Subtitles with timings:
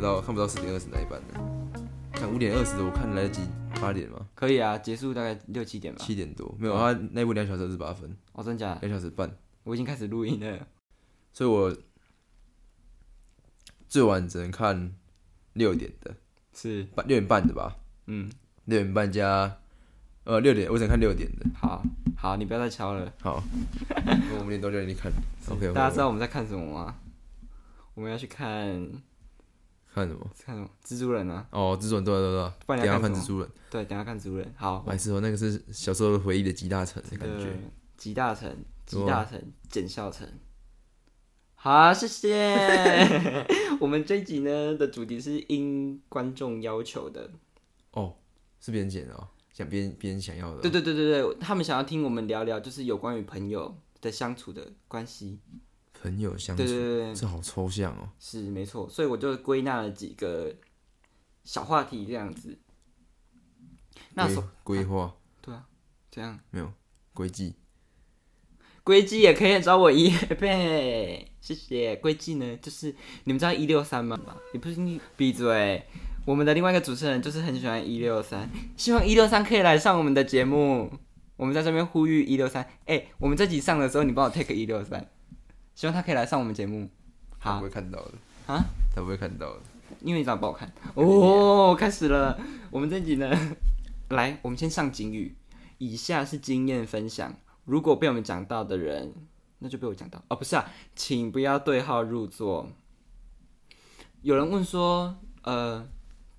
[0.00, 1.38] 不到看不到四点二十那一班的。
[2.12, 3.42] 看五点二十的，我看来得及
[3.82, 4.26] 八点吗？
[4.34, 6.02] 可以啊，结束大概六七点吧。
[6.02, 8.88] 七点多没有，他那部两小时二十八分，哦，真假的？
[8.88, 9.30] 两小时半，
[9.62, 10.66] 我已经开始录音了。
[11.34, 11.76] 所以我
[13.88, 14.94] 最晚只能看
[15.52, 16.14] 六点的，
[16.54, 17.76] 是，半六点半的吧？
[18.06, 18.30] 嗯，
[18.64, 19.58] 六点半加
[20.24, 21.44] 呃六点，我只能看六点的。
[21.54, 21.82] 好，
[22.16, 23.12] 好，你不要再敲了。
[23.20, 23.42] 好，
[24.38, 25.12] 我们点多叫你看。
[25.50, 26.94] OK，大家知道我们在看什么吗？
[27.92, 28.88] 我们要去看
[29.92, 30.26] 看什么？
[30.44, 30.68] 看什么？
[30.84, 31.46] 蜘蛛人啊！
[31.50, 33.48] 哦，蜘蛛人，对对对，不然等下看蜘蛛人。
[33.70, 34.54] 对，等下看蜘蛛人。
[34.56, 37.46] 好，白痴哦，那个是小时候回忆的集大成的感觉。
[37.46, 37.56] 呃
[37.96, 38.50] 集大成，
[38.86, 40.26] 集大成，简孝成。
[41.54, 43.46] 好，谢谢。
[43.78, 47.30] 我们这一集呢的主题是因观众要求的。
[47.90, 48.14] 哦，
[48.58, 50.60] 是别人剪的哦，想别人别人想要的哦。
[50.62, 55.38] 对对对对对，他们想要听我们聊聊，就是有关于朋友的相处的关系。
[56.00, 58.08] 朋友相处对，对对对，这好抽象哦。
[58.18, 58.88] 是没错。
[58.88, 60.54] 所以我就归纳了几个
[61.44, 62.58] 小话题这样子。
[64.14, 64.28] 那
[64.64, 65.66] 规划对啊，
[66.10, 66.72] 这样没有
[67.12, 67.54] 轨迹，
[68.82, 71.94] 龟记也可以找我一倍，谢谢。
[71.96, 74.18] 规矩呢，就是你们知道一六三吗？
[74.52, 75.84] 你不是你闭嘴。
[76.26, 80.90] 我们的另外一个主持人就是很喜欢一六三，希望一六三可以来上我们的节目。
[81.36, 85.10] 我们在这边呼吁一六三，哎，我们这集上的时候你帮我 take 一六三，
[85.80, 86.86] 希望他可以来上我们节目。
[87.38, 88.12] 好他不会看到的
[88.46, 88.62] 啊，
[88.94, 89.60] 他不会看到的。
[90.02, 90.70] 因为你长得不好看。
[90.92, 92.38] 哦，开始了，
[92.70, 93.34] 我们这集呢，
[94.10, 95.34] 来，我们先上警语。
[95.78, 99.14] 以下是经验分享，如果被我们讲到的人，
[99.60, 102.68] 那就被我讲到哦，不是啊，请不要对号入座。
[104.20, 105.88] 有人问说，呃，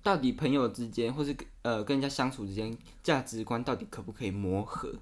[0.04, 4.94] 到底朋友之间，或是呃跟人家相处之间，价值观到底可不可以磨合？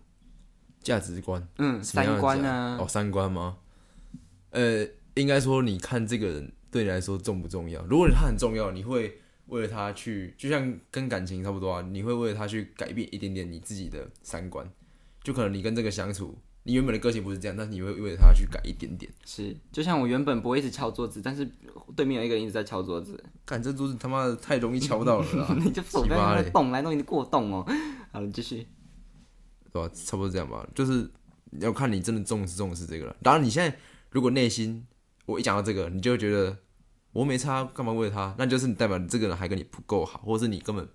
[0.83, 3.59] 价值观，嗯，三观价啊，哦，三观吗？
[4.51, 7.85] 呃，应该说你看这个人对你来说重不重要？
[7.87, 14.69] 如果他很重要，你会为了他去，就像跟感情差不多啊，你会为了他去改变一点点你自己的三观。
[15.23, 19.13] 就可能你跟这个相处，你原本的个性不是这样，但是你会为了他去改一点点。
[19.27, 21.47] 是，就像我原本不会一直敲桌子，但是
[21.95, 27.67] 对面有一个人一直在敲桌子，干这桌子他妈的太容易敲到了啦， 你就手在那动来动去过动哦。
[28.13, 28.67] 好了，继续。
[29.73, 31.09] 对吧、差不多这样吧，就是
[31.61, 33.17] 要看你真的重视重视这个了。
[33.23, 33.79] 当然，你现在
[34.11, 34.87] 如果内心
[35.27, 36.57] 我一讲到这个，你就会觉得
[37.13, 38.35] 我没差，干嘛为了他？
[38.39, 40.89] 那就是你代表你这个人还跟你不够好，或者是你根本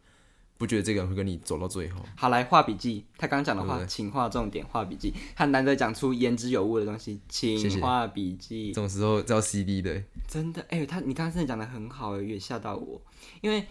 [0.57, 2.01] 不觉得这个人会跟你走到最后。
[2.15, 3.05] 好，来画笔记。
[3.17, 5.13] 他刚讲的话，对不对请画重点，画笔记。
[5.35, 8.81] 他难得讲出言之有物的东西，谢谢请画笔记这。
[8.81, 13.01] 种时候叫 CD 的，真的，哎、他你刚刚真的讲的很好，也吓到我。
[13.41, 13.65] 因为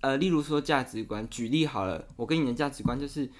[0.00, 3.30] 呃，例如说价值观，举例好了，我跟你的价值观就是，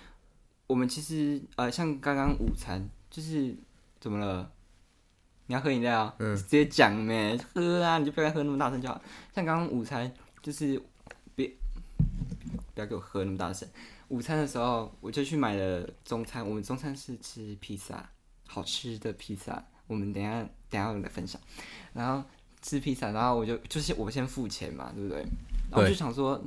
[0.67, 3.57] 我们其实呃，像刚刚午餐，就是
[4.01, 4.53] 怎么了？
[5.47, 6.13] 你要喝饮料？
[6.19, 9.01] 嗯，直接讲咩，喝啊，你就不要喝那么大声就好。
[9.35, 10.13] 像刚刚午餐，
[10.43, 10.81] 就是
[11.35, 11.51] 别
[12.75, 13.69] 不要给我喝那么大声。
[14.09, 18.09] 午餐的时候，我就去买了中餐，我们中餐是吃披萨，
[18.47, 19.65] 好吃的披萨。
[19.87, 21.41] 我们等一下等一下我们来分享。
[21.93, 22.29] 然后
[22.61, 25.19] 吃披萨，然后我就就是我先付钱嘛，对不对？
[25.71, 26.43] 然后我就想说，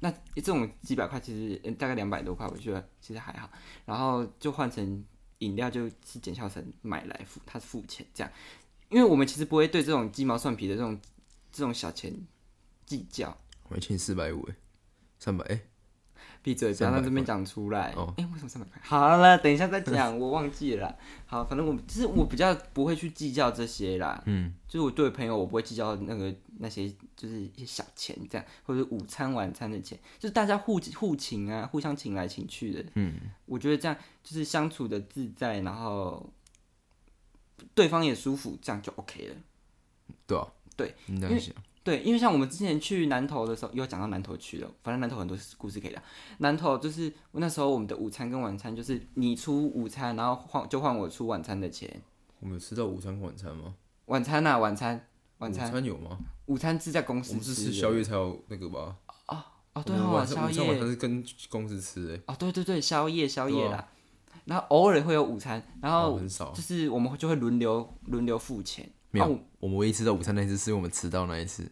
[0.00, 3.48] 那这种几百块其实呃大概两百多块，我觉得其实还好。
[3.86, 5.02] 然后就换成
[5.42, 8.32] 饮料，就是简孝成买来付，他是付钱这样。
[8.88, 11.00] 因为我们其实不会对这种鸡毛蒜皮的这种
[11.50, 12.14] 这种小钱
[12.86, 13.36] 计较。
[13.68, 14.54] 我一千四百五，哎，
[15.18, 15.60] 三百，哎，
[16.42, 17.92] 闭嘴，不要在这边讲出来。
[17.96, 18.80] 哦哎、为什么三百块？
[18.82, 20.94] 好了，等一下再讲，我忘记了。
[21.26, 24.20] 好，反正我就是我比较不会去计较这些啦。
[24.26, 32.84] 嗯，就是我对朋友，我不会计较那个那些就是一些小钱这样，或者午餐晚餐的钱，就是大家互互请啊，互相请来请去的。
[32.94, 33.14] 嗯，
[33.46, 36.28] 我觉得这样就是相处的自在，然后
[37.74, 39.36] 对方也舒服，这样就 OK 了。
[40.26, 46.00] 对啊，对，你这样想，对，因为像我们之前去南投的时候，又讲到南投去了，反正南投很多故事可以聊。
[46.38, 52.00] 南投就是那时候我们的午餐跟晚餐，就是你出午餐，然后换就换我出晚餐的钱。
[52.38, 53.74] 我们有吃到午餐晚餐吗？
[54.06, 55.08] 晚餐呐、晚餐，
[55.38, 56.18] 晚午餐，餐有吗？
[56.46, 58.96] 午餐是在公司我们是吃宵夜才有那个吧？
[59.74, 63.88] 哦，对我们哦，宵晚上午餐晚夜餐是跟公司吃，哎，哦，对对对，宵夜宵夜对啊啦。
[64.44, 66.60] 然后偶尔会有午餐，然后哦很少就。
[66.60, 68.88] 是我们就会轮流轮流付钱。
[69.12, 71.70] 没有啊我，们唯一吃到午餐那一次是我们迟到那一次。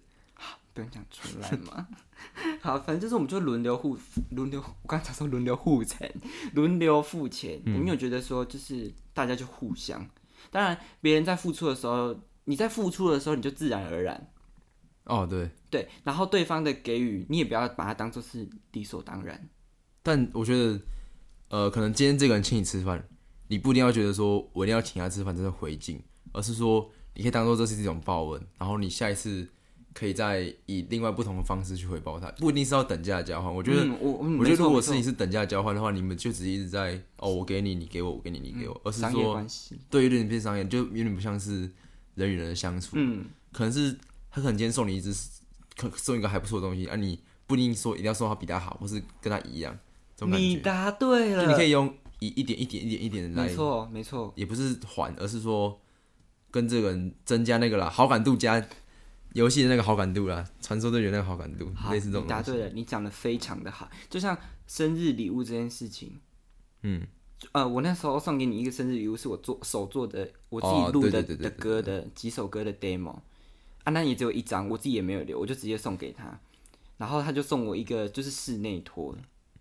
[0.73, 1.89] 不用讲出来嘛。
[2.63, 3.99] 好，反正就是我们就轮流互
[4.31, 6.09] 轮流，我刚才说轮流互钱，
[6.55, 7.61] 轮流付钱。
[7.65, 10.09] 嗯我们有觉得说，就是大家就互相，
[10.51, 12.15] 当然别人在付出的时候，
[12.45, 14.31] 你在付出的时候，你就自然而然
[15.05, 19.49] 哦，对，对，然后对方的给予，你也不要把它当做是理所当然。
[20.05, 20.81] 但我觉得，
[21.49, 23.09] 呃，可能今天这个人请你吃饭，
[23.49, 26.01] 你不一定要觉得说我一定要请他吃饭，这是回敬，
[26.33, 26.89] 而是说
[27.21, 29.47] 你可以当做这是一种报恩，然后你下一次
[29.93, 33.55] 可以再以另外不同的方式去回报他，不一定是要等价交换。
[33.55, 39.45] 我觉得，嗯我嗯我觉得如果是你是等价交换的话，你们就只是一直在哦，我给你，你给我，我给你，你给我，而是说
[39.91, 41.71] 对，有点变商业，就有点不像是
[42.15, 42.93] 人与人的相处。
[42.95, 43.93] 嗯，可能是
[44.31, 45.15] 他可能今天送你一只，
[45.77, 49.79] 可送一个还不错的东西，啊，你不一定说一定要送他比他好，或是跟他一样。
[50.27, 55.79] 你答对就了，你可以用一一点一点一点一点来没，错没错，也不是还，而是说
[56.51, 58.65] 跟这个人增加那个啦，好感度加
[59.35, 62.25] 游戏的那个好感度啦，传说对决那个好感度，好，类似这种。
[62.25, 64.37] 你答对了，你讲的非常的好，就像
[64.67, 66.19] 生日礼物这件事情，
[66.83, 67.07] 嗯，
[67.53, 73.21] 呃，我那时候送给你一个生日礼物，是我做手做的，我自己哦录的、的歌的几首歌的 demo，
[73.85, 76.41] 啊，那也只有一张，我自己也没有留，我就直接送给他，
[76.97, 79.17] 然后他就送我一个就是室内拖，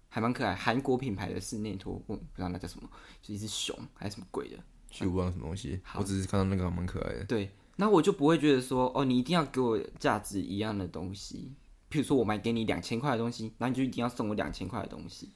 [0.10, 2.90] 还蛮可爱，韩国品牌的室内拖，我不知道那叫什么，
[3.22, 4.58] 就一只熊还是什么鬼的，
[4.90, 7.24] 去不忘什么东西，我只是看到那个蛮可爱的。
[7.26, 11.54] 对，那我就不会觉得说，哦，你一定要给我价值一样的东西。
[11.92, 15.32] 譬如说，我买给你两千块的东西，然后你就一定要送我两千块的东西，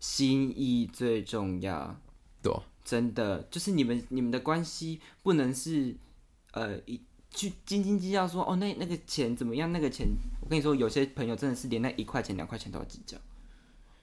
[0.00, 2.00] 心意最重要。
[2.42, 5.96] 对啊真的就是你们你们的关系不能是
[6.52, 7.00] 呃一
[7.30, 9.72] 去斤斤计较说，哦，那那个钱怎么样？
[9.72, 10.06] 那个钱，
[10.42, 13.16] 我跟你说，有些朋友真的是连那一块钱两块钱都要计较。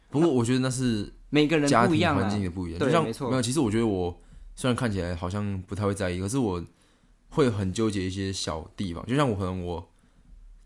[0.09, 4.19] 不过我觉得那是每个人不一样啊环境，也不一样，对没错没有，其实我觉得我
[4.61, 6.63] 虽然看起来好像不太会在意，可是我
[7.29, 9.91] 会很纠结一些小地方，就像我可能我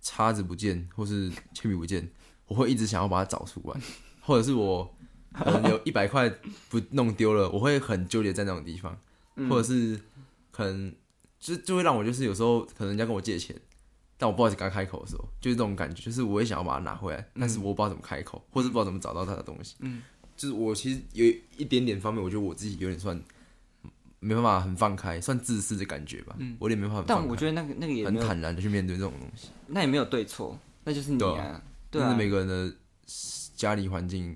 [0.01, 2.11] 叉子不见或是铅笔不见，
[2.47, 3.79] 我会一直想要把它找出来，
[4.19, 4.93] 或者是我
[5.31, 6.29] 可能有一百块
[6.67, 8.99] 不弄丢了，我会很纠结在那种地方，
[9.37, 9.97] 嗯或者是
[10.51, 10.93] 可能
[11.39, 13.55] 就就会让我就是有时候可能人家跟我借钱。
[14.17, 19.75] 但我不好意思跟他开口的时候，就是这种感觉，就是我也想要把它拿回来，但是我不知道怎么开口，或是不知道怎么找到他的东西。
[19.79, 20.01] 嗯，
[20.35, 21.25] 就是我其实有
[21.57, 23.21] 一点点方面，我觉得我自己有点算
[24.25, 26.35] 没办法很放开，算自私的感觉吧。
[26.39, 29.49] 嗯，我也没办法但我觉得那个那个也，很坦然的去面对这种东西。
[29.67, 31.61] 那也没有对错，那就是你啊，
[31.91, 32.75] 对啊但是，每个人的
[33.55, 34.35] 家里环境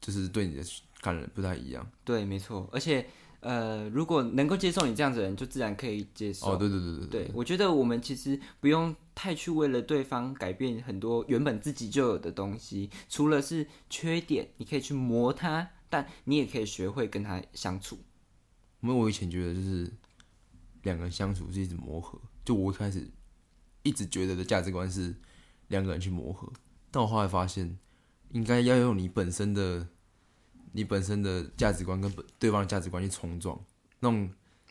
[0.00, 0.62] 就是对你的
[1.00, 1.88] 感染不太一样。
[2.04, 3.06] 对，没错，而且
[3.40, 6.54] 呃，如果能够接受你这样子的人，就自然可以接受。
[6.54, 17.96] 哦，对对对对对，我觉得我们其实不用太去为了对方改变很多原本自己就有的东西，除了是缺点，你可以去磨它，但你也可以学会跟他相处。
[18.80, 19.90] 因为我以前觉得就是
[20.82, 23.10] 两个人相处是一直磨合，就我一开始
[23.82, 25.14] 一直觉得的价值观是
[25.68, 26.50] 两个人去磨合，
[26.90, 27.76] 但我后来发现
[28.32, 29.86] 应该要用你本身的
[30.72, 33.58] 你本身的价值观跟本对方的价值观去冲撞，
[34.00, 34.30] 那种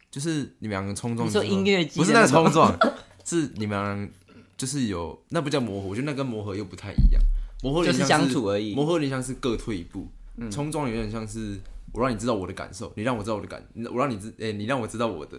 [0.10, 2.78] 就是你们两个冲撞你，说音乐季不是那个冲撞，
[3.26, 4.14] 是你们两个
[4.56, 7.22] 就是有那不叫磨合，我觉得那跟磨合又不太一样，
[7.62, 8.74] 磨合有就是相处而已。
[8.74, 10.08] 磨合有点像是各退一步，
[10.50, 11.60] 冲撞有点像是
[11.94, 15.38] 我让你知道我的感受，你让我知道我的感，我让你知，哎、你让我知道我的，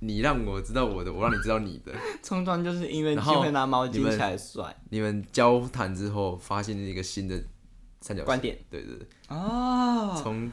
[0.00, 1.92] 你让我知道我的，我让你知道你的。
[2.22, 7.36] 冲撞就是音乐季然后会拿毛巾起来甩你们交谈之后，发现了一个新的
[8.00, 10.18] 三角形观点，对对对，哦。
[10.22, 10.50] 从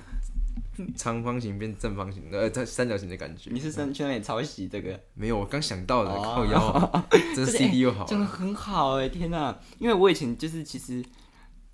[0.96, 3.50] 长方形变正方形，呃，它三角形的感觉。
[3.52, 4.98] 你是生去那里抄袭这个？
[5.14, 7.06] 没有，我刚想到的，哦靠腰，
[7.36, 8.32] 这这 CD 又好真的了。
[8.32, 9.60] 很好哎，天哪！
[9.78, 11.04] 因为我以前就是其实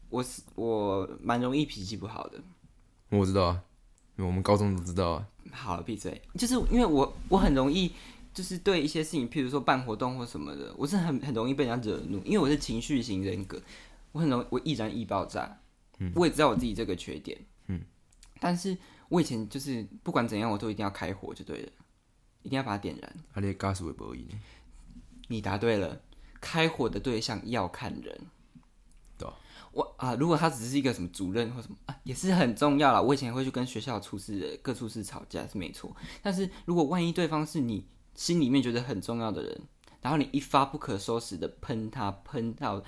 [0.10, 2.40] 我是我蛮容易脾气不好的。
[3.18, 3.64] 我知道啊，
[4.18, 5.28] 我们高中都知道啊。
[5.52, 6.22] 好了，闭嘴！
[6.38, 7.92] 就是因为我我很容易
[8.34, 13.62] 就是对一些事情，譬如说办活动或什么的，我是很很容易被人家惹怒，因为我是情绪型人格，
[14.12, 15.58] 我很容易我易燃易爆炸。
[16.00, 17.40] 嗯，我也知道我自己这个缺点。
[17.68, 17.82] 嗯，
[18.40, 21.72] 但是我以前就是不管怎样，我都一定要开火就对了，
[22.42, 23.10] 一定要把它点燃。
[23.32, 24.36] 啊，你的家属也不赢呢。
[25.28, 26.02] 你答对了，
[26.42, 28.20] 开火的对象要看人。
[29.18, 29.34] 对啊
[29.76, 33.02] 我啊，如果他只是一个什么主任或什么啊，也是很重要啦。
[33.02, 39.62] 我以前会去跟学校处事的各处事吵架是没错，但是如果万一对方是你心里面觉得很重要的人，
[40.02, 42.86] 然后你一发不可收拾的喷他，喷到就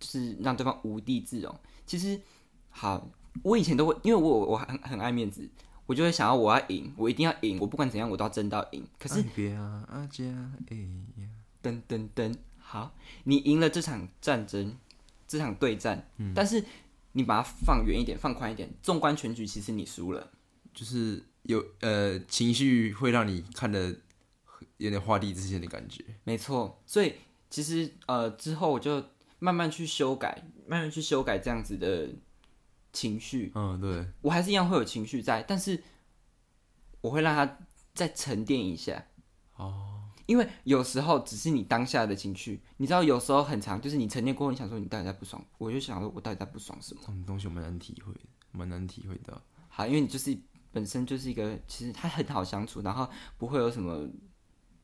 [0.00, 1.54] 是让对方无地自容。
[1.86, 2.20] 其实
[2.70, 3.08] 好，
[3.44, 5.48] 我以前都会，因为我我很很爱面子，
[5.86, 8.84] 我就会想要我要赢，我一定要赢，我不管怎样我都要争到赢。
[8.98, 10.24] 可是别啊，阿家
[10.68, 10.76] 哎
[11.18, 11.28] 呀，
[11.62, 14.76] 噔噔噔，好，你赢了这场战争，
[15.28, 16.64] 这场对战，但是
[17.12, 20.32] 你把它放远一点，放宽一点，纵观全局，其实你输了。
[20.72, 23.94] 就是有呃情绪会让你看的
[24.78, 26.04] 有点画地自限的感觉。
[26.24, 27.14] 没错，所以
[27.50, 29.04] 其实呃之后我就
[29.38, 32.08] 慢慢去修改，慢慢去修改这样子的
[32.92, 33.52] 情绪。
[33.54, 35.82] 嗯，对，我还是一样会有情绪在，但是
[37.00, 37.58] 我会让它
[37.92, 39.04] 再沉淀一下。
[39.56, 39.97] 哦，
[40.28, 47.00] 因为有时候只是你当下的情绪，你知道，有时候很长，就是你沉淀过后，你想说你到底在不爽，我就想说我到底在不爽什么。
[47.00, 48.20] 这种东西我蛮难体会的，
[48.52, 49.40] 蛮难体会到。
[49.70, 50.36] 好，因为你就是
[50.70, 53.08] 本身就是一个，其实他很好相处，然后
[53.38, 54.06] 不会有什么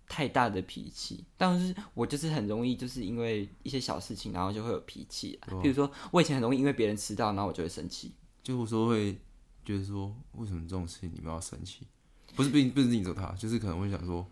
[0.08, 5.52] 太大的脾气，但是我就是很容易就是因为一些小事情，然后就会有脾气啊。
[5.60, 8.14] 比如说，我以前很容易因为别人迟到，然后我就会生气。
[8.42, 9.18] 就有时候会
[9.62, 11.86] 觉得说，为什么这种事情你们要生气？
[12.34, 14.26] 不是不不是你走他，就是可能会想说，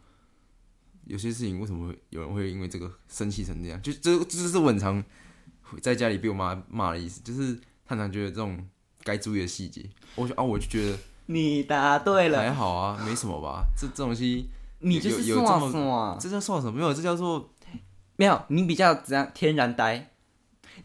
[1.05, 3.81] 有些事情为什么会有人会因为这个生气成这样？
[3.83, 5.03] 就这这是我很常
[5.81, 8.65] 在家里被我妈骂的意思，就是他常觉得这种
[9.03, 13.65] 该注意的细节，我就啊我就觉得你答对了，还好啊，没什么吧？
[13.77, 14.49] 这这东西
[14.81, 16.79] 你就是有有这么算，这叫算什么？
[16.79, 17.53] 没有，这叫做
[18.17, 20.11] 没有你比较怎样天然呆？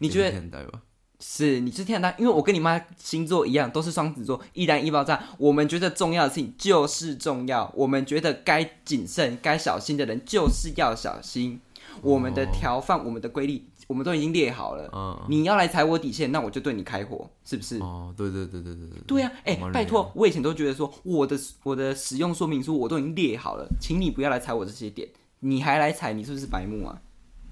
[0.00, 0.82] 你觉得天然呆吧？
[1.20, 2.14] 是你是天然？
[2.18, 5.20] 因为我跟你妈星座一样，都是双子座，易燃易爆炸。
[5.36, 11.60] 我们觉得重要的事情就是重要，我们觉得该谨慎、该小心的人就是要小心。
[12.02, 14.88] 我们的条范、我们的规律，我们都已经列好了。
[14.94, 17.78] 嗯，你要来踩我底线，那我就对你开火，是不是？
[17.80, 25.08] 哦，对对对对对对，对呀、哎、拜托，我以前都觉得说我的我的使用说明书我都已经列好了，请你不要来踩我这些点，
[25.40, 27.02] 你还来踩，你是不是白目啊？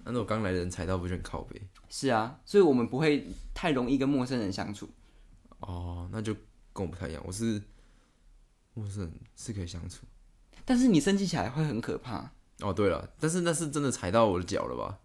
[0.04, 1.60] 那我刚来的人踩到不就很靠背？
[1.98, 4.86] 是啊，所以我们不会太容易跟陌生人相处。
[5.60, 6.34] 哦，那就
[6.74, 7.62] 跟我不太一样，我是
[8.74, 10.04] 陌生人是可以相处。
[10.66, 12.30] 但是你生气起来会很可怕。
[12.60, 14.98] 哦，对了，但是那是真的踩到我的脚了吧？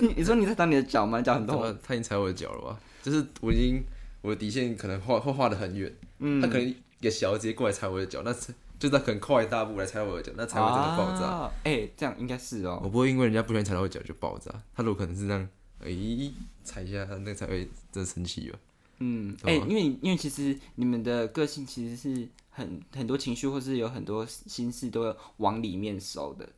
[0.16, 1.20] 你说你在打你的脚吗？
[1.20, 1.60] 脚很痛。
[1.60, 2.80] 他他已经踩我的脚了吧？
[3.02, 3.84] 就是我已经
[4.22, 11.26] 我的底线可能画会画的很远，嗯他可能一个小直接过来踩我的脚，那是就是他可能跨一大步来踩我的脚，那才会真的爆炸。
[11.26, 12.80] 啊哎、这样应该是哦。
[12.82, 15.46] 我不会因为人家不小心踩到我脚就爆炸，他如果可能是这样，
[15.84, 18.58] 诶、踩一下，他那才会真的生气吧？
[18.98, 26.48] 嗯，哎、对吧因为因为其实你们的个性其实是很很多情绪，或是有很多心事都要往里面收的。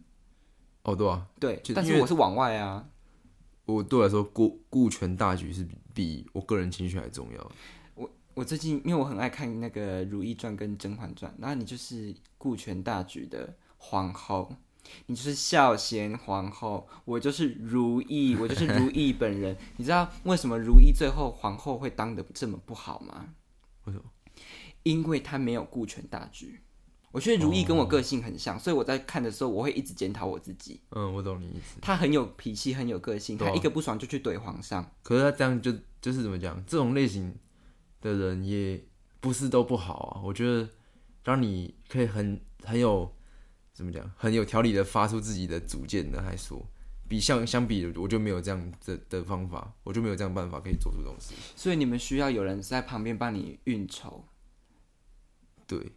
[0.83, 2.87] 哦，对啊，对，但是我是往外啊。
[3.65, 7.53] 我对我来说顾顾全大局是比比我个人情绪还重要。
[8.35, 14.53] 我最近因为我很爱看那个《如懿传》跟《甄嬛传》，然后你就是顾全大局的皇后，
[15.07, 19.57] 你就是孝贤皇后，我就是如懿，我就是如懿 本人。
[19.77, 23.35] 你知道为什么如懿最后皇后会当的这么不好吗？
[23.85, 24.05] 为什么？
[24.83, 26.61] 因为她没有顾全大局。
[27.13, 30.81] 我觉得如懿跟我个性很像，所以我在看的时候，我会一直检讨我自己。
[30.91, 31.79] 嗯，我懂你意思。
[31.81, 34.91] 她很有脾气，很有个性，她一个不爽就去怼皇上。
[35.03, 35.73] 可是她这样就
[36.03, 36.61] 就是怎么讲？
[36.67, 37.33] 这种类型
[38.01, 38.85] 的人也
[39.21, 40.21] 不是都不好啊。
[40.25, 40.69] 我觉得，
[41.23, 43.15] 让你可以很很有
[43.75, 46.65] 怎么讲，很有条理的发出自己的主见的来说，
[47.09, 51.39] 比相相比，我就没有这样的的方法，我就没有这样办法可以做出这种事情。
[51.57, 54.25] 所以你们需要有人在旁边帮你运筹。
[55.67, 55.93] 对，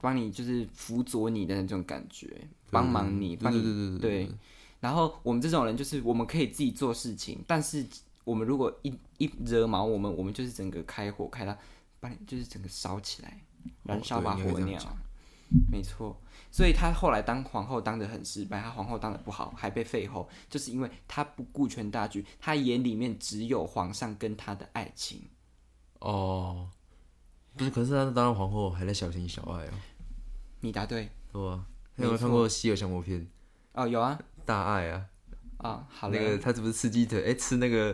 [0.00, 4.34] 帮你就是辅佐你的那种感觉，帮忙你，对帮你对对对对。
[4.80, 7.86] 然后我们这种人就是我们可以自己做事情，但是
[8.24, 11.56] 我们如果一一惹毛我们，我们就是整个开火开到
[11.98, 13.40] 把你就是整个烧起来，
[13.84, 14.78] 燃烧把火鸟。
[15.70, 25.22] 没错，所以他后来当皇后当的很失败，他皇后当的不好，还被废后，就是因为他不顾全大局，他眼里面只有皇上跟他的爱情。
[25.98, 26.68] 哦，
[27.56, 29.70] 不是，可是他当了皇后还在小情小爱哦，
[30.60, 31.64] 你答对对有
[31.96, 33.20] 没有看过《西游降魔篇》？
[33.72, 35.06] 哦，有啊大爱啊，
[35.58, 37.24] 啊，好嘞那个他是不是吃鸡腿？
[37.24, 37.92] 哎、吃那个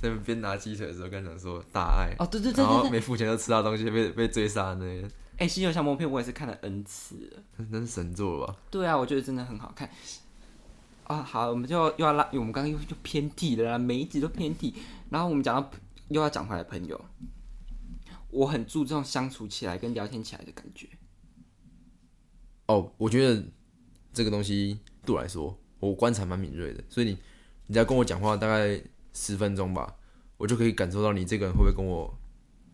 [0.00, 7.42] 在那边拿鸡腿的时候，跟人说大爱，哦，对对对然后没付钱就吃到东西，被被追杀的那个，哎，《西游降魔篇》我也是看了 N 次了。
[7.56, 8.56] 那 那是神作吧？
[8.70, 9.90] 对啊，我觉得真的很好看。
[11.04, 14.74] 啊，好，我们就又要拉，我们刚刚又又偏题了啦，每一集都偏题。
[15.10, 15.70] 然后我们讲到
[16.08, 17.00] 又要讲回来朋友，
[18.30, 20.88] 我很注重相处起来跟聊天起来的感觉。
[22.66, 23.44] 哦，我觉得
[24.12, 27.18] 这个东西对我来说，我观察蛮敏锐的，所以你
[27.68, 29.94] 你在跟我讲话大概十分钟吧，
[30.36, 32.12] 我就可以感受到你这个人会不会跟我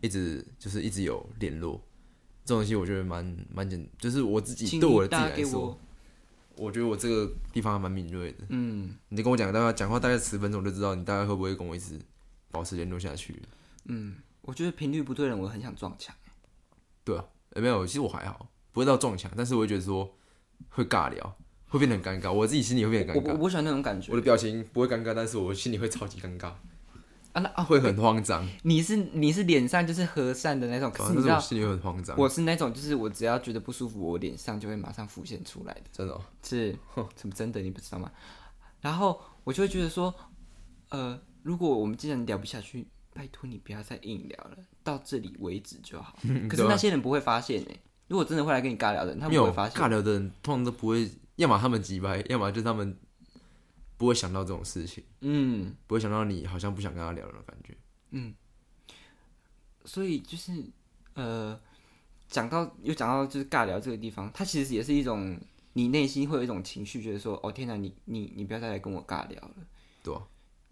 [0.01, 1.79] 一直就是一直有联络。
[2.45, 5.79] 这种东西我觉得蛮蛮简，就是我自己对我的自己来说
[6.57, 8.39] 我，，我觉得我这个地方还蛮敏锐的。
[8.49, 11.99] 嗯你就跟我讲大概讲话大概十分钟，我就知道你大概会不会跟我一直
[12.51, 13.41] 保持联络下去。
[13.85, 16.15] 嗯，我觉得频率不对人，我很想撞墙。
[17.05, 20.15] 对啊，呃没有，其实我还好，不会到撞墙，但是我会觉得说
[20.71, 21.37] 会尬聊，
[21.69, 23.27] 会变得很尴尬，我自己心里会变得尴尬。
[23.27, 26.53] 我我不喜欢那种感觉我的表情不会尴尬，但是我心里会超级尴尬，
[27.33, 27.41] 啊。
[27.41, 28.49] 那啊，会很慌张。
[28.63, 32.17] 你是你是脸上就是和善的那种，可是你知道，心里会很慌张。
[32.19, 35.83] 我是那种就是我只要觉得不舒服，我脸上就会马上浮现出来的。
[35.93, 36.77] 真的、哦，是，
[37.17, 38.11] 什么真的你不知道吗？
[38.81, 40.15] 然后我就会觉得说，
[40.91, 46.17] 呃，如果我们既然聊不下去，拜托你不要再硬聊了，到这里为止就好。
[46.51, 47.77] 可是那些人不会发现哎、
[48.09, 49.81] 如果真的会来跟你尬聊的人，他不会发现。
[49.81, 52.97] 尬聊的人通常都不会，要么他们急掰，要么就是他们
[54.03, 57.73] 不会想到这种事情，嗯，不会想到你好像不想跟他聊的感觉。
[58.11, 58.35] 嗯
[59.85, 60.53] 所以就是
[61.15, 61.57] 呃，
[62.27, 65.39] 讲到又讲到就是尬聊这个地方，它其实也是一种
[65.75, 69.55] 你内心会有一种情绪，觉得说，哦天哪，你你你不要再来跟我尬聊了，
[70.03, 70.21] 对啊，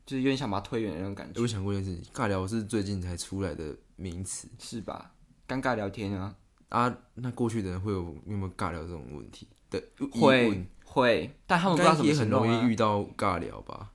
[0.05, 5.15] 就是有点想把它推远的那种感觉，我想过一件事情，尬聊是最近才出来的名词是吧？
[5.47, 6.37] 尴尬聊天啊，
[6.71, 10.67] 啊，那过去的人会有有没有尬聊这种问题对会问？
[10.93, 13.93] 会，但他们不知道怎么该也很容易遇到尬聊吧？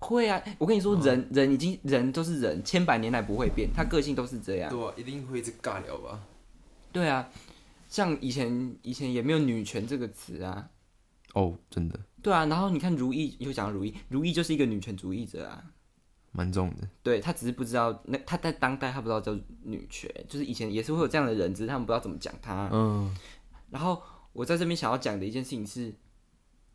[0.00, 4.70] 会啊，我跟你说，人人已经人都是人，千百年来不会变，他个性都是这样。
[4.70, 6.20] 对啊，一定会一直尬聊吧？
[6.92, 7.26] 对啊，
[7.88, 10.68] 像以前以前也没有女权这个词啊。
[11.32, 15.64] 哦，真的对啊，然后你看如意又讲到如意，如意就是一个女权主义者啊。
[16.32, 16.86] 蛮重的。
[17.02, 22.68] 对他只是不知道，那他在当代他不知道叫女权，就是以前也是会有这样的人，只是他们不知道怎么讲他。
[22.72, 23.16] 嗯，
[23.70, 25.94] 然后我在这边想要讲的一件事情是，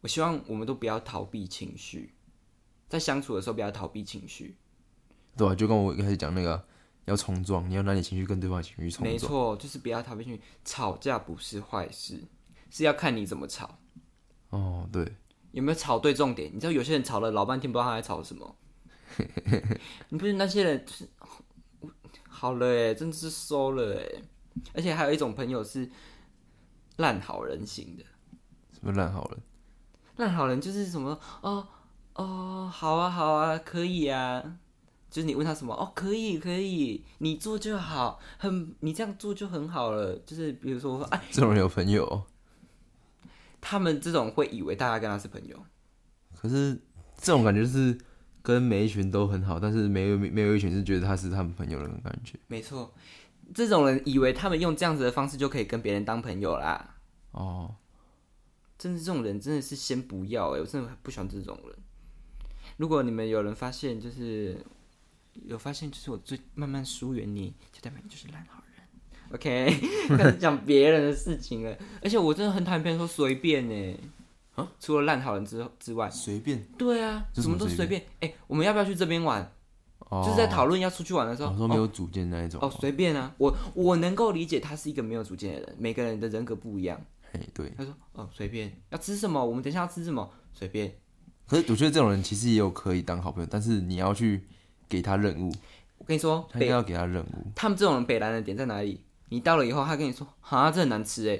[0.01, 2.13] 我希望我们都不要逃避情绪，
[2.87, 4.57] 在相处的时候不要逃避情绪。
[5.35, 6.65] 对啊，就跟我一开始讲那个
[7.05, 9.11] 要冲撞，你要拿你情绪跟对方的情绪冲撞。
[9.11, 10.41] 没错，就是不要逃避情绪。
[10.63, 12.19] 吵架不是坏事，
[12.69, 13.79] 是要看你怎么吵，
[14.49, 15.15] 哦，对，
[15.51, 16.49] 有没有吵对重点。
[16.53, 18.55] 你知道有些人吵了老半天，不知道他在吵什么。
[20.09, 21.09] 你不是那些人，就是
[22.27, 24.21] 好了哎，真的是收了哎。
[24.73, 25.89] 而且还有一种朋友是
[26.97, 28.03] 烂好人型的，
[28.73, 29.39] 什么烂好人？
[30.19, 31.67] 烂好人就是什么哦
[32.13, 34.43] 哦，好啊好啊，可以啊。
[35.09, 40.15] 就是你问他什么哦，可以可以，你做就好，很你这样做就很好了。
[40.25, 42.25] 就是比如说哎，这种人有朋友哦，
[43.59, 45.57] 他们这种会以为大家跟他是朋友，
[46.35, 46.79] 可是
[47.17, 47.97] 这种感觉就是
[48.43, 52.37] 跟每一群都很好，但是没有没有一群是觉得他是他们朋友的那种感觉。
[52.47, 52.93] 没错。
[53.51, 56.97] 这种人以为他们用这样子的方式就可以跟别人当朋友啦。
[57.31, 57.73] 哦，
[58.79, 61.75] 真的这种人真的是先不要哎、我真的不喜欢这种人。
[62.77, 64.57] 如果你们有人发现，就是
[65.45, 69.35] 有发现，就是我最慢慢疏远你，就代表你就是烂好人。
[69.35, 69.81] OK，
[70.17, 73.99] 开始讲别人的事情了，而且我真的很讨厌别人说随便呢。
[74.55, 78.05] 啊，除了烂好人之之外，随便对啊，什么都随随便。
[78.21, 79.51] 哎、我们要不要去这边玩？
[80.09, 82.59] 哦，就是在讨论要出去玩的时候，我说没有主见那一种。
[82.61, 86.99] 哦，随便啊，我我能够理解他是一个没有主见的人，每个人的人格不一样。
[87.31, 87.71] 嘿，对。
[87.77, 90.93] 他说哦，随便，要吃什么，我们等一下要吃什么，随便。
[91.47, 94.47] 可是我觉得这种人其实也有可以当好朋友，但是你要去
[94.87, 95.51] 给他任务，
[95.97, 97.51] 我跟你说，北他应该要给他任务。
[97.55, 99.03] 他们这种人北蓝的点在哪里？
[99.29, 101.39] 你到了以后，他跟你说啊，这很难吃哎，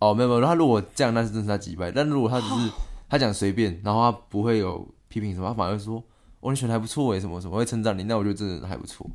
[0.00, 1.90] 哦，没有没有，他如果这样，那是真是他击败。
[1.90, 2.70] 但如果他只是
[3.08, 6.02] 他讲随便，然后他不会有批评什么，他反而说
[6.40, 9.10] 哦，你选的还不错哎，什么什么会称赞你，那我觉得真的还不错。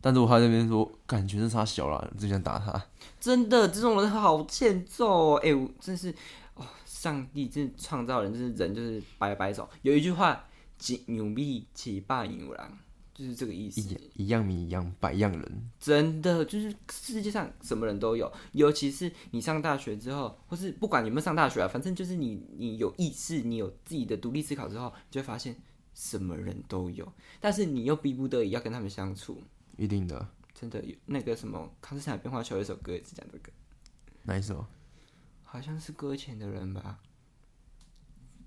[0.00, 2.82] 但如果他那边说感觉是他小了，就想打他，
[3.20, 5.40] 真的这种人好欠揍哦！
[5.42, 6.14] 哎、我真是
[6.54, 9.68] 哦，上帝真是创造人，就是人就是摆摆手。
[9.82, 10.44] 有一句话，
[10.78, 12.70] 几牛逼几霸牛郎，
[13.14, 13.80] 就是这个意思。
[13.80, 15.70] 一一样米一样百样人。
[15.80, 25.56] 真的就是世界上什么人都有，尤其是你上大学之后，或是不管有没有上大学啊，反正就是你你有意识，你有自己的独立思考之后，你就会发现
[25.94, 29.42] 什么人都有，但是你又逼不得已要跟他们相处。
[29.76, 30.28] 一定的，
[30.58, 33.52] 真的有那个什么《康斯坦变化球》有一首歌也是讲这个，
[34.24, 34.66] 哪一首？
[35.44, 36.98] 好像是搁浅的人吧，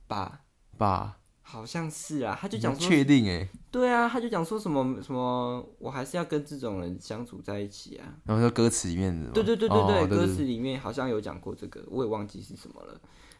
[0.07, 0.41] 吧，
[0.77, 8.13] 吧，好像是啊，他就讲说，确定哎，对啊，他就讲说什么什么，我还是要跟这种人相处在一起啊。
[8.25, 12.93] 然后说歌词里面的对，对对对对哦歌词里面好像有讲过这个，我也忘记是什么了。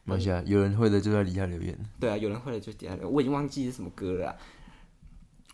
[0.05, 1.77] 没关系啊，有人会的就在底下留言。
[1.99, 4.37] 对啊，有人会的就底下留言，我已经忘记是什么歌了啊。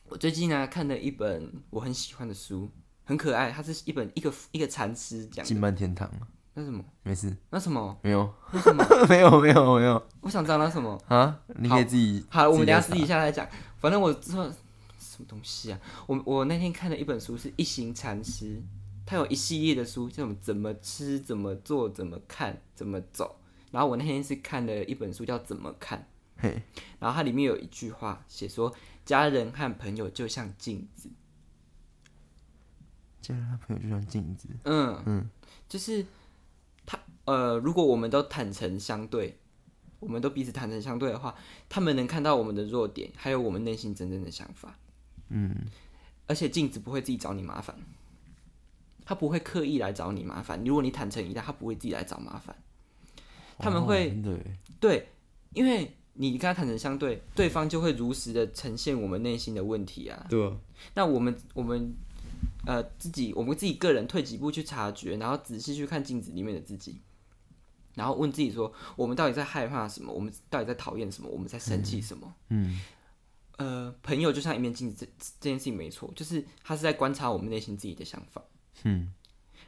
[0.09, 2.69] 我最近呢、看了一本我很喜欢的书，
[3.07, 5.47] 很可爱，它是一本一个一个禅师讲的。
[5.47, 6.11] 进半天堂，
[6.53, 6.83] 那什么？
[7.03, 7.97] 没事，那什么？
[8.01, 8.85] 没有，那什么？
[9.07, 11.01] 没有，没有，没有我想知道那什么。
[11.07, 11.39] 啊！
[11.55, 13.47] 你可以自己好，我们等下私底下来讲。
[13.79, 14.43] 反正我说
[14.99, 15.79] 什么东西啊？
[16.05, 18.61] 我我那天看了一本书，是一行禅师，
[19.05, 23.39] 他有一系列的书，叫什么怎么吃、怎么做、怎么看、怎么走。
[23.71, 25.99] 然后我那天是看了一本书叫《怎么看》，
[26.41, 26.61] 嘿，
[26.99, 28.73] 然后它里面有一句话写说，
[29.05, 31.09] 家人和朋友就像镜子。
[33.27, 35.29] 家人他朋友就像镜子，嗯嗯，
[35.67, 36.05] 就是
[36.85, 39.37] 他呃，如果我们都坦诚相对，
[39.99, 41.35] 我们都彼此坦诚相对的话，
[41.67, 44.77] 他们能看到我们的弱点，还有我们内心真正的想法。
[45.29, 45.53] 嗯，
[46.27, 47.75] 而且镜子不会自己找你麻烦，
[49.05, 50.63] 他不会刻意来找你麻烦。
[50.63, 52.55] 如果你坦诚一下，他不会自己来找麻烦。
[53.57, 54.15] 他们哦会、
[54.79, 55.09] 对，
[55.53, 60.25] 因为你跟他坦诚相对，对方就会如实的呈现我们内心的问题啊。
[60.29, 60.55] 对啊，
[60.93, 61.93] 那我们我们
[62.67, 67.01] 呃自己我们自己个人退几步去察觉，然后仔细去看镜子里面的自己，
[67.95, 70.11] 然后问自己说，我们到底在害怕什么？
[70.11, 71.29] 我们到底在讨厌什么？
[71.29, 72.35] 我们在生气什么？
[72.49, 72.81] 嗯，
[73.57, 78.43] 呃，朋友就像一面镜子，这这件事情没错，就是他是在观察我们内心自己的想法。
[78.83, 79.13] 嗯，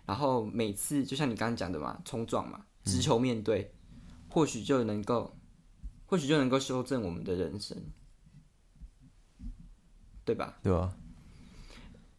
[0.05, 3.73] 然后每次就像你刚刚讲的嘛，冲撞嘛，直球面对，
[4.29, 5.35] 或许就能够，
[6.05, 7.81] 或许就能够修正我们的人生，
[10.25, 10.59] 对吧？
[10.61, 10.95] 对吧？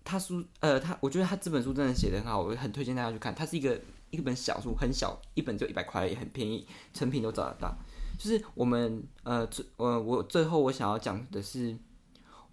[0.05, 3.35] 他书，呃，他我觉得他这本书真的写的很好，我很推荐大家去看。
[3.35, 7.77] 它是一个一本小书，很小，一本就一百块，也很便宜，成品都找得到。
[8.19, 11.77] 就是我们，呃，最，呃，我最后我想要讲的是，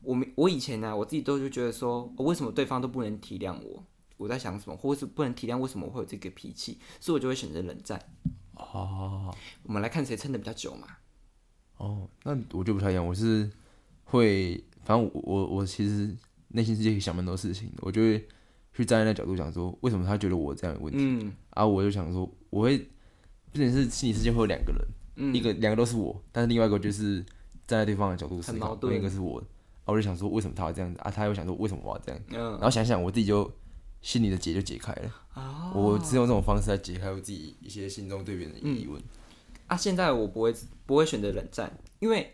[0.02, 3.84] 我们我以前呢，我自己都就觉得说，为什么对方都不能体谅我？
[4.18, 8.02] 我在想什么，或者是不能体谅为什么我会有这个脾气，所以我就会选择冷战。
[8.56, 10.88] 哦我们来看谁撑的比较久嘛。
[11.78, 13.52] 哦，那我就不太一样，我是
[14.06, 16.16] 会，反正我我我其实
[16.50, 18.28] 内心世界想蛮多事情的，我就会
[18.74, 21.00] 去站在那角度想说，为什么他觉得我这样有问题？
[21.02, 21.34] 嗯。
[21.52, 22.78] 啊，我就想说，我会，
[23.52, 24.82] 不仅是心理世界会有两个人，
[25.16, 27.20] 嗯，一个两个都是我，但是另外一个就是
[27.66, 30.94] 站在对方的角度思考，另一个是我，啊，我就想说为什么他要这样？
[30.94, 32.52] 子啊，他又想说为什么我要这样，嗯。
[32.52, 33.52] 然后想想我自己就
[34.02, 35.72] 心里的结就解开了，啊。
[35.74, 39.02] 我只用这种方式来解开我自己一些心中对别人的疑问，
[39.66, 40.54] 啊，现在我不会
[40.86, 42.32] 不会选择冷战，因为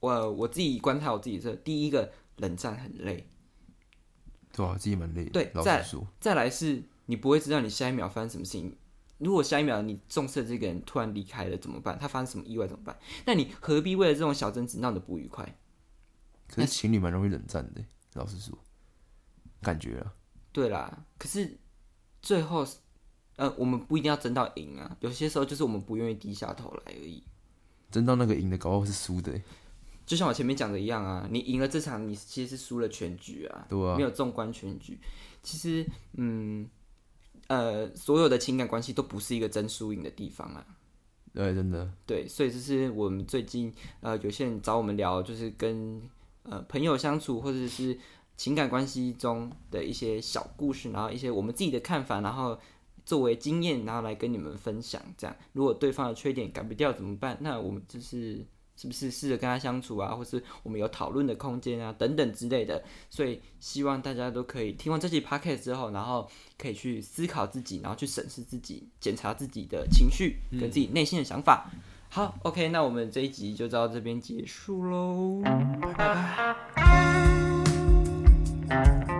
[0.00, 3.26] 我我自己观察我自己这第一个冷战很累，
[4.52, 8.76] 对啊，自己蛮累的，老对在实说，再来是你不会知道你下一秒发生什么事情。
[9.18, 11.98] 如果下一秒你重视的这个人突然离开了怎么办？
[11.98, 12.98] 他发生什么意外怎么办？
[13.26, 15.58] 那你何必为了这种小争执闹得不愉快？
[16.48, 18.58] 可是情侣蛮容易冷战的，老实说，
[19.60, 20.14] 感觉啊，
[20.52, 21.58] 对啦，可是
[22.22, 22.66] 最后，
[23.36, 27.22] 呃，我们不一定要争到赢啊，有些时候就是我们不愿意低下头来而已。
[27.90, 29.38] 争到那个赢的，搞不好是输的，
[30.10, 34.98] 就像我前面讲的一样啊，你赢了这场，你其实是输了全局啊，对啊没，有纵观全局。
[35.40, 36.68] 其实，嗯，
[37.46, 40.66] 呃，所有的情感关系都不是一个真输赢的地方啊。
[41.32, 46.02] 对，真的，对，所以这是我们最近呃，有些人找我们聊，就是跟
[46.42, 47.96] 呃朋友相处，或者是
[48.36, 52.58] 情感关系中的一些小故事，然后一些我们自己的看法，然后
[53.06, 55.00] 作为经验，然后来跟你们分享。
[55.16, 57.38] 这样，如果对方的缺点改不掉怎么办？
[57.40, 58.44] 那我们就是
[58.80, 62.82] 是不是试着跟他相处啊，或是我们有讨论的空间啊，等等之类的。
[63.10, 71.70] 所以希望大家都可以听完这期 p o c a s t 之后，然后可以去思考自己，然后去审视自己，检查自己的情绪跟自己内心的想法。
[72.08, 75.92] 好，OK，那我们这一集就到这边结束喽，拜
[78.66, 79.19] 拜。